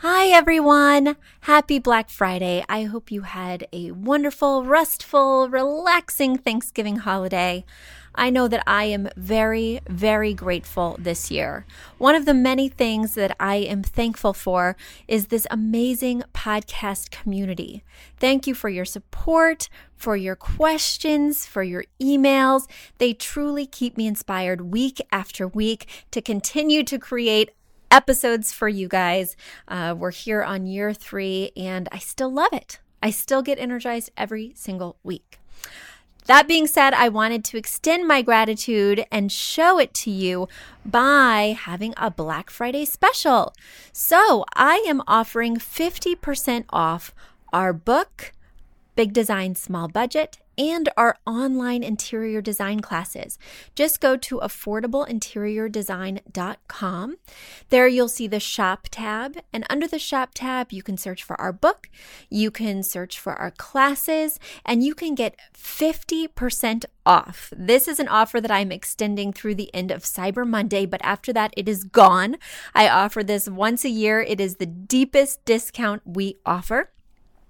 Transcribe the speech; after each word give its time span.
Hi, 0.00 0.26
everyone. 0.26 1.16
Happy 1.40 1.78
Black 1.78 2.10
Friday. 2.10 2.62
I 2.68 2.82
hope 2.82 3.10
you 3.10 3.22
had 3.22 3.66
a 3.72 3.92
wonderful, 3.92 4.62
restful, 4.62 5.48
relaxing 5.48 6.36
Thanksgiving 6.36 6.96
holiday. 6.96 7.64
I 8.14 8.28
know 8.28 8.46
that 8.46 8.62
I 8.66 8.84
am 8.84 9.08
very, 9.16 9.80
very 9.88 10.34
grateful 10.34 10.96
this 10.98 11.30
year. 11.30 11.64
One 11.96 12.14
of 12.14 12.26
the 12.26 12.34
many 12.34 12.68
things 12.68 13.14
that 13.14 13.34
I 13.40 13.56
am 13.56 13.82
thankful 13.82 14.34
for 14.34 14.76
is 15.08 15.28
this 15.28 15.46
amazing 15.50 16.24
podcast 16.34 17.10
community. 17.10 17.82
Thank 18.18 18.46
you 18.46 18.54
for 18.54 18.68
your 18.68 18.84
support, 18.84 19.70
for 19.94 20.14
your 20.14 20.36
questions, 20.36 21.46
for 21.46 21.62
your 21.62 21.84
emails. 22.00 22.68
They 22.98 23.14
truly 23.14 23.64
keep 23.66 23.96
me 23.96 24.06
inspired 24.06 24.72
week 24.72 25.00
after 25.10 25.48
week 25.48 25.86
to 26.10 26.20
continue 26.20 26.84
to 26.84 26.98
create 26.98 27.50
episodes 27.90 28.52
for 28.52 28.68
you 28.68 28.88
guys. 28.88 29.36
Uh, 29.68 29.94
we're 29.96 30.10
here 30.10 30.42
on 30.42 30.66
year 30.66 30.92
three, 30.92 31.52
and 31.56 31.88
I 31.92 31.98
still 31.98 32.32
love 32.32 32.52
it. 32.52 32.78
I 33.02 33.10
still 33.10 33.42
get 33.42 33.58
energized 33.58 34.10
every 34.16 34.52
single 34.54 34.96
week. 35.02 35.38
That 36.26 36.48
being 36.48 36.66
said, 36.66 36.92
I 36.92 37.08
wanted 37.08 37.44
to 37.44 37.56
extend 37.56 38.08
my 38.08 38.20
gratitude 38.20 39.04
and 39.12 39.30
show 39.30 39.78
it 39.78 39.94
to 39.94 40.10
you 40.10 40.48
by 40.84 41.56
having 41.56 41.94
a 41.96 42.10
Black 42.10 42.50
Friday 42.50 42.84
special. 42.84 43.54
So 43.92 44.44
I 44.54 44.84
am 44.88 45.02
offering 45.06 45.56
50% 45.56 46.64
off 46.70 47.14
our 47.52 47.72
book, 47.72 48.32
Big 48.96 49.12
Design 49.12 49.54
Small 49.54 49.86
Budget, 49.86 50.38
and 50.58 50.88
our 50.96 51.18
online 51.26 51.82
interior 51.82 52.40
design 52.40 52.80
classes. 52.80 53.38
Just 53.74 54.00
go 54.00 54.16
to 54.16 54.38
affordableinteriordesign.com. 54.38 57.16
There 57.70 57.88
you'll 57.88 58.08
see 58.08 58.26
the 58.26 58.40
shop 58.40 58.88
tab, 58.90 59.36
and 59.52 59.66
under 59.68 59.86
the 59.86 59.98
shop 59.98 60.30
tab, 60.34 60.72
you 60.72 60.82
can 60.82 60.96
search 60.96 61.22
for 61.22 61.38
our 61.40 61.52
book, 61.52 61.90
you 62.30 62.50
can 62.50 62.82
search 62.82 63.18
for 63.18 63.34
our 63.34 63.50
classes, 63.50 64.38
and 64.64 64.82
you 64.82 64.94
can 64.94 65.14
get 65.14 65.36
50% 65.54 66.84
off. 67.04 67.52
This 67.56 67.88
is 67.88 68.00
an 68.00 68.08
offer 68.08 68.40
that 68.40 68.50
I'm 68.50 68.72
extending 68.72 69.32
through 69.32 69.56
the 69.56 69.72
end 69.74 69.90
of 69.90 70.02
Cyber 70.02 70.46
Monday, 70.46 70.86
but 70.86 71.00
after 71.04 71.32
that, 71.32 71.52
it 71.56 71.68
is 71.68 71.84
gone. 71.84 72.36
I 72.74 72.88
offer 72.88 73.22
this 73.22 73.48
once 73.48 73.84
a 73.84 73.90
year. 73.90 74.20
It 74.20 74.40
is 74.40 74.56
the 74.56 74.66
deepest 74.66 75.44
discount 75.44 76.02
we 76.04 76.38
offer. 76.44 76.90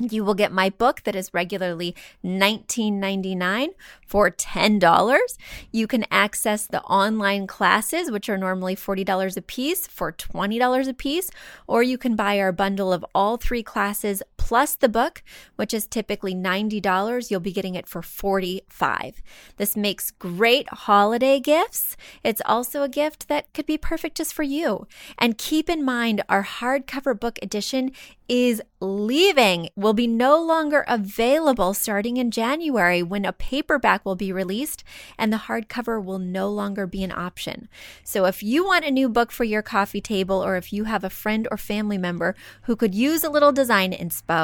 You 0.00 0.24
will 0.24 0.34
get 0.34 0.52
my 0.52 0.70
book 0.70 1.02
that 1.04 1.16
is 1.16 1.34
regularly 1.34 1.94
$19.99 2.24 3.68
for 4.06 4.30
$10. 4.30 5.38
You 5.72 5.86
can 5.86 6.04
access 6.10 6.66
the 6.66 6.82
online 6.82 7.46
classes, 7.46 8.10
which 8.10 8.28
are 8.28 8.38
normally 8.38 8.76
$40 8.76 9.36
a 9.36 9.42
piece, 9.42 9.86
for 9.86 10.12
$20 10.12 10.88
a 10.88 10.94
piece, 10.94 11.30
or 11.66 11.82
you 11.82 11.98
can 11.98 12.14
buy 12.14 12.38
our 12.38 12.52
bundle 12.52 12.92
of 12.92 13.04
all 13.14 13.36
three 13.36 13.62
classes 13.62 14.22
plus 14.48 14.76
the 14.76 14.88
book, 14.88 15.22
which 15.56 15.74
is 15.74 15.86
typically 15.86 16.34
$90. 16.34 17.30
You'll 17.30 17.38
be 17.38 17.52
getting 17.52 17.74
it 17.74 17.86
for 17.86 18.00
45. 18.00 19.20
This 19.58 19.76
makes 19.76 20.10
great 20.10 20.66
holiday 20.70 21.38
gifts. 21.38 21.98
It's 22.24 22.40
also 22.46 22.82
a 22.82 22.88
gift 22.88 23.28
that 23.28 23.52
could 23.52 23.66
be 23.66 23.76
perfect 23.76 24.16
just 24.16 24.32
for 24.32 24.42
you. 24.42 24.86
And 25.18 25.36
keep 25.36 25.68
in 25.68 25.84
mind, 25.84 26.24
our 26.30 26.44
hardcover 26.44 27.20
book 27.20 27.38
edition 27.42 27.92
is 28.28 28.62
leaving, 28.80 29.70
will 29.74 29.94
be 29.94 30.06
no 30.06 30.40
longer 30.40 30.84
available 30.86 31.72
starting 31.72 32.18
in 32.18 32.30
January 32.30 33.02
when 33.02 33.24
a 33.24 33.32
paperback 33.32 34.04
will 34.04 34.16
be 34.16 34.30
released 34.30 34.84
and 35.18 35.32
the 35.32 35.44
hardcover 35.48 36.02
will 36.02 36.18
no 36.18 36.48
longer 36.48 36.86
be 36.86 37.02
an 37.02 37.10
option. 37.10 37.68
So 38.04 38.26
if 38.26 38.42
you 38.42 38.64
want 38.64 38.84
a 38.84 38.90
new 38.90 39.08
book 39.08 39.32
for 39.32 39.44
your 39.44 39.62
coffee 39.62 40.02
table 40.02 40.44
or 40.44 40.56
if 40.56 40.72
you 40.72 40.84
have 40.84 41.04
a 41.04 41.10
friend 41.10 41.48
or 41.50 41.56
family 41.56 41.98
member 41.98 42.36
who 42.62 42.76
could 42.76 42.94
use 42.94 43.24
a 43.24 43.30
little 43.30 43.50
design 43.50 43.92
inspo, 43.92 44.37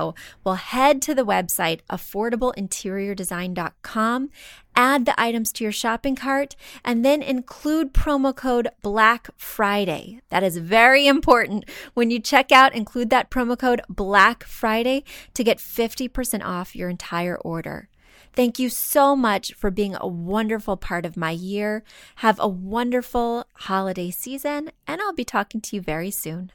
well, 0.45 0.57
head 0.57 1.01
to 1.03 1.15
the 1.15 1.25
website 1.25 1.81
affordableinteriordesign.com 1.91 4.31
add 4.77 5.07
the 5.07 5.21
items 5.21 5.53
to 5.53 5.65
your 5.65 5.73
shopping 5.73 6.17
cart, 6.17 6.57
and 6.85 7.05
then 7.05 7.23
include 7.23 7.95
promo 7.95 8.35
code 8.35 8.69
Black 8.83 9.29
Friday. 9.37 10.21
That 10.31 10.43
is 10.43 10.59
very 10.59 11.07
important. 11.07 11.69
When 11.95 12.11
you 12.11 12.21
check 12.21 12.53
out, 12.53 12.75
include 12.75 13.11
that 13.11 13.31
promo 13.31 13.59
code 13.59 13.81
Black 13.89 14.45
Friday 14.45 15.05
to 15.35 15.45
get 15.45 15.59
50% 15.59 16.45
off 16.45 16.77
your 16.77 16.89
entire 16.89 17.37
order. 17.37 17.89
Thank 18.33 18.59
you 18.59 18.69
so 18.69 19.15
much 19.15 19.55
for 19.55 19.71
being 19.71 19.97
a 20.01 20.09
wonderful 20.09 20.77
part 20.77 21.07
of 21.07 21.17
my 21.17 21.31
year. 21.31 21.85
Have 22.17 22.41
a 22.41 22.49
wonderful 22.49 23.47
holiday 23.55 24.11
season, 24.11 24.73
and 24.89 25.01
I'll 25.01 25.15
be 25.15 25.25
talking 25.25 25.61
to 25.61 25.77
you 25.77 25.83
very 25.83 26.11
soon. 26.11 26.51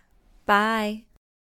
Bye. 0.46 1.09